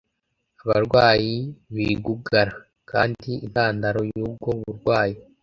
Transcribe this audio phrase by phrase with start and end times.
[0.63, 1.35] abarwayi
[1.73, 2.53] b’igugara,
[2.91, 5.17] kandi intandaro y’ubwo burwayi